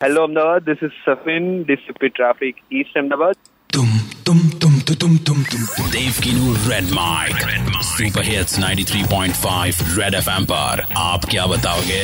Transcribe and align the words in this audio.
Hello, 0.00 0.22
Ahmedabad. 0.22 0.64
This 0.64 0.78
is 0.80 0.92
Safin, 1.04 1.66
DCP 1.66 2.14
Traffic, 2.14 2.62
East 2.70 2.90
Ahmedabad. 2.94 3.36
Tum 3.69 3.89
tum 4.23 4.39
tum 4.61 4.73
tum 4.81 4.95
tum 4.95 5.13
tum 5.19 5.39
tum. 5.45 5.61
Dave 5.91 6.17
Kinu 6.23 6.49
Red 6.63 6.87
Mic. 6.91 7.37
Super 7.87 8.23
Hits 8.23 8.57
93.5 8.57 9.97
Red 9.97 10.13
FM 10.17 10.45
पर 10.47 10.75
आप 11.03 11.25
क्या 11.27 11.45
बताओगे 11.47 12.03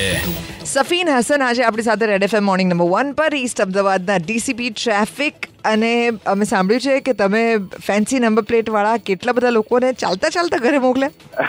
સફીન 0.67 1.11
હસન 1.11 1.43
આજે 1.43 1.61
આપણી 1.63 1.85
સાથે 1.85 2.07
Red 2.07 2.25
FM 2.27 2.43
morning 2.43 2.71
number 2.71 2.89
one 2.93 3.13
પર 3.15 3.37
East 3.37 3.61
અમદાવાદના 3.65 4.17
DCP 4.23 4.71
traffic 4.73 5.37
અને 5.65 5.91
અમે 6.27 6.45
સાંભળ્યું 6.45 6.83
છે 6.87 7.05
કે 7.07 7.15
તમે 7.21 7.43
ફેન્સી 7.81 8.21
નંબર 8.21 8.47
પ્લેટ 8.49 8.73
વાળા 8.75 9.03
કેટલા 9.03 9.35
બધા 9.35 9.53
લોકોને 9.55 9.91
ચાલતા 9.97 10.33
ચાલતા 10.37 10.61
ઘરે 10.65 10.81
મોકલે 10.87 11.07
અ, 11.07 11.45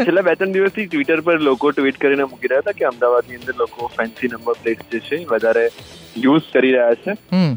છેલ્લા 0.00 0.22
બે 0.22 0.36
ત્રણ 0.36 0.54
દિવસથી 0.54 0.86
ટ્વિટર 0.86 1.24
પર 1.24 1.40
લોકો 1.44 1.72
ટ્વીટ 1.72 2.02
કરીને 2.04 2.24
મૂકી 2.26 2.52
રહ્યા 2.52 2.66
હતા 2.66 2.78
કે 2.80 2.88
અમદાવાદની 2.92 3.40
અંદર 3.40 3.58
લોકો 3.58 3.90
ફેન્સી 3.96 4.32
નંબર 4.34 4.62
પ્લેટ 4.62 4.86
જે 4.90 5.02
છે 5.08 5.18
એ 5.18 5.26
વધારે 5.32 5.66
યુઝ 6.17 6.41
કરી 6.53 6.71
રહ્યા 6.71 6.93
છે. 6.93 7.11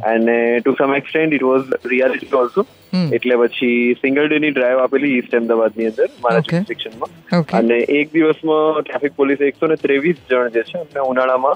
અને 0.04 0.60
to 0.60 0.72
some 0.72 0.94
extend 0.94 1.34
it 1.34 1.42
was 1.42 1.64
reality 1.86 2.36
also 2.36 2.66
એટલે 3.12 3.36
પછી 3.36 3.94
સિંગલ 3.94 4.28
ડે 4.28 4.38
ની 4.38 4.50
ડ્રાઈવ 4.50 4.78
આપેલી 4.78 5.18
ઈસ્ટ 5.18 5.34
અમદાવાદની 5.34 5.86
અંદર 5.86 6.08
મારા 6.24 6.38
jurisdictionમાં 6.38 7.42
અને 7.58 7.78
એક 7.78 8.12
દિવસમાં 8.12 8.80
ટ્રાફિક 8.82 9.12
પોલીસે 9.12 9.44
એકસો 9.44 9.66
ને 9.66 9.74
ત્રેવીસ 9.74 10.16
જણ 10.30 10.48
જે 10.48 10.62
છે 10.62 10.78
એમને 10.78 11.00
ઉનાળામાં 11.00 11.54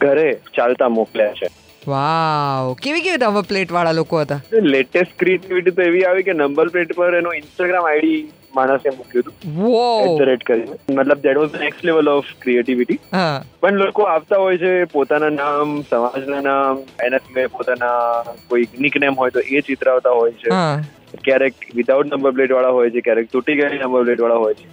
ઘરે 0.00 0.40
ચાલતા 0.56 0.88
મોકલ્યા 0.88 1.32
છે. 1.32 1.46
વાવ 1.86 2.72
કેવી 2.74 3.00
કેવી 3.00 3.16
નંબર 3.16 3.42
પ્લેટ 3.42 3.72
વાળા 3.72 3.92
લોકો 3.92 4.20
હતા? 4.20 4.40
લેટેસ્ટ 4.52 5.18
ક્રિએટિવિટી 5.18 5.70
તો 5.70 5.82
એવી 5.82 6.04
આવી 6.04 6.22
કે 6.22 6.32
નંબર 6.32 6.68
પ્લેટ 6.68 6.92
પર 6.92 7.14
એનો 7.14 7.32
ઇન્સ્ટાગ્રામ 7.32 7.84
આઈડી 7.84 8.28
માણસે 8.54 8.90
મૂક્યું 8.90 9.28
હતું 9.28 9.76
એટ 10.02 10.18
ધ 10.18 10.26
રેટ 10.26 10.44
કરીને 10.44 10.78
મતલબ 10.90 11.20
that 11.20 11.36
was 11.36 11.56
next 11.58 11.84
level 11.84 12.08
of 12.08 12.32
creativity 12.40 12.98
પણ 13.60 13.78
લોકો 13.78 14.08
આવતા 14.08 14.38
હોય 14.38 14.58
છે 14.58 14.72
પોતાના 14.88 15.32
નામ 15.32 15.78
સમાજના 15.84 16.42
નામ 16.42 16.82
એના 17.06 17.22
સિવાય 17.26 17.48
પોતાના 17.50 18.34
કોઈ 18.48 18.68
નિકનેમ 18.78 19.16
હોય 19.16 19.30
તો 19.30 19.46
એ 19.50 19.62
ચિતરાવતા 19.62 20.14
હોય 20.14 20.36
છે 20.42 20.50
ક્યારેક 21.22 21.54
વિધાઉટ 21.74 22.06
નંબર 22.06 22.32
પ્લેટ 22.32 22.52
વાળા 22.52 22.70
હોય 22.70 22.90
છે 22.90 23.00
ક્યારેક 23.00 23.30
તૂટી 23.30 23.56
ગયેલી 23.56 23.78
નંબર 23.78 24.04
પ્લેટ 24.04 24.20
વાળા 24.20 24.36
હોય 24.36 24.54
છે. 24.54 24.66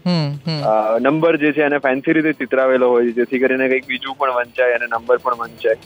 નંબર 0.99 1.37
જે 1.37 1.51
છે 1.53 1.61
એને 1.61 1.77
ફેન્સી 1.77 2.13
રીતે 2.13 2.33
ચિતરાવેલો 2.33 2.89
હોય 2.89 3.05
છે 3.05 3.11
જેથી 3.11 3.39
કરીને 3.39 3.67
કંઈક 3.67 3.87
બીજું 3.87 4.17
પણ 4.17 4.33
વંચાય 4.33 4.75
અને 4.75 4.85
નંબર 4.85 5.17
પણ 5.17 5.37
વંચાય. 5.37 5.77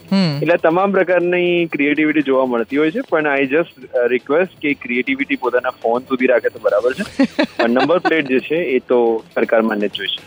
એટલે 0.42 0.58
તમામ 0.58 0.92
પ્રકારની 0.92 1.68
ક્રિએટિવિટી 1.68 2.22
જોવા 2.22 2.46
મળતી 2.46 2.78
હોય 2.78 2.92
છે 2.92 3.02
પણ 3.10 3.28
આઈ 3.28 3.48
જસ્ટ 3.48 4.02
રિક્વેસ્ટ 4.08 4.60
કે 4.62 4.74
ક્રિએટિવિટી 4.74 5.36
પોતાના 5.36 5.76
ફોન 5.82 6.02
સુધી 6.02 6.28
રાખે 6.28 6.50
તો 6.50 6.60
બરાબર 6.60 6.94
છે. 6.94 7.04
પણ 7.58 7.70
નંબર 7.70 8.00
પ્લેટ 8.00 8.28
જે 8.28 8.40
છે 8.40 8.56
એ 8.56 8.80
તો 8.80 9.24
સરકાર 9.36 9.62
માન્ય 9.62 9.88
જ 9.88 9.92
જોઈશે 9.92 10.20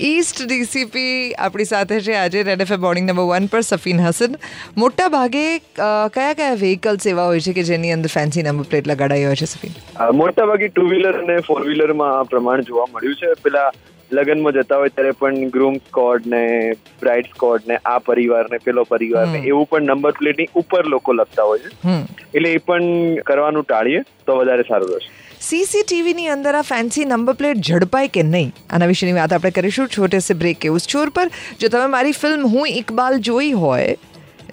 ઈસ્ટ 0.00 0.42
ડીસીપી 0.46 1.34
આપણી 1.34 1.64
સાથે 1.64 2.00
છે. 2.00 2.14
આજે 2.14 2.42
Red 2.42 2.60
F 2.60 2.72
morning 2.84 3.06
number 3.10 3.26
one 3.30 3.46
પર 3.46 3.60
સફીન 3.60 4.00
હસન. 4.00 4.34
મોટા 4.76 5.08
ભાગે 5.08 5.44
કયા 5.58 6.32
કયા 6.34 6.54
વ્હીકલ્સ 6.54 7.06
એવા 7.06 7.26
હોય 7.26 7.40
છે 7.40 7.52
કે 7.52 7.62
જેની 7.62 7.92
અંદર 7.92 8.10
ફેન્સી 8.14 8.42
નંબર 8.42 8.68
પ્લેટ 8.70 8.88
લગાડાઈ 8.88 9.24
હોય 9.24 9.36
છે 9.36 9.48
સફીન? 9.52 9.74
મોટા 10.14 10.46
ભાગે 10.46 10.68
ટુ 10.68 10.88
વ્હીલર 10.88 11.22
અને 11.22 11.40
ફોર 11.40 11.62
વ્હીલરમાં 11.62 12.24
પ્રમાણ 12.24 12.62
જોવા 12.62 12.86
મળ્યું 12.94 13.16
છે. 13.22 13.32
પેલા 13.44 13.70
લગ્નમાં 14.12 14.52
જતા 14.52 14.76
હોય 14.76 14.88
ત્યારે 14.88 15.10
પણ 15.10 15.48
ગ્રૂમ 15.48 15.76
સ્કોડ 15.76 16.26
ને 16.26 16.72
બ્રાઇડ 17.00 17.26
સ્કોડ 17.26 17.60
ને 17.66 17.78
આ 17.84 17.98
પરિવાર 17.98 18.46
ને 18.52 18.58
પેલો 18.58 18.84
પરિવાર 18.84 19.26
ને 19.28 19.38
એવું 19.38 19.66
પણ 19.66 19.82
નંબર 19.82 20.10
પ્લેટની 20.10 20.48
ઉપર 20.54 20.86
લોકો 20.86 21.12
લખતા 21.12 21.42
હોય 21.42 21.58
છે. 21.58 21.96
એટલે 22.34 22.52
એ 22.52 22.56
પણ 22.56 23.14
કરવાનું 23.26 23.64
ટાળીએ 23.64 24.02
તો 24.26 24.36
વધારે 24.36 24.62
સારું 24.62 24.88
રહેશે. 24.88 25.10
સીસીટીવી 25.40 26.14
ની 26.14 26.28
અંદર 26.28 26.54
આ 26.54 26.62
ફેન્સી 26.62 27.04
નંબર 27.04 27.32
પ્લેટ 27.32 27.56
ઝડપાય 27.56 28.08
કે 28.08 28.22
નહીં? 28.22 28.52
આના 28.70 28.86
વિશેની 28.86 29.12
વાત 29.12 29.32
આપણે 29.32 29.50
કરીશું. 29.50 29.88
છોટે 29.88 30.18
સે 30.18 30.34
બ્રેક 30.34 30.64
એવું 30.64 30.78
છોર 30.78 31.10
પર. 31.10 31.30
જો 31.60 31.68
તમે 31.68 31.86
મારી 31.86 32.12
ફિલ્મ 32.12 32.46
હું 32.46 32.68
ઇકબાલ 32.68 33.18
જોઈ 33.18 33.52
હોય 33.52 33.96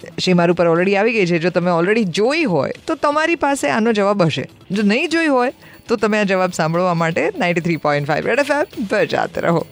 શ્રી 0.08 0.34
મારું 0.34 0.56
પર 0.56 0.66
ઓલરેડી 0.66 0.96
આવી 0.96 1.12
ગઈ 1.12 1.26
છે? 1.26 1.38
જો 1.38 1.50
તમે 1.50 1.70
ઓલરેડી 1.70 2.04
જોઈ 2.04 2.44
હોય, 2.44 2.70
તો 2.86 2.94
તમારી 2.94 3.34
પાસે 3.34 3.68
આનો 3.68 3.92
જવાબ 3.92 4.22
હશે. 4.22 4.48
જો 4.70 4.82
નહીં 4.82 5.08
જોઈ 5.08 5.26
હોય, 5.26 5.52
તો 5.88 5.96
તમે 5.96 6.20
આ 6.20 6.22
જવાબ 6.22 6.50
સાંભળવા 6.52 6.94
માટે 6.94 7.32
ninety 7.38 7.60
three 7.60 7.76
point 7.76 8.10
Red 8.10 8.38
F 8.38 8.46
પર 8.90 9.04
જાત 9.04 9.38
રહો. 9.38 9.66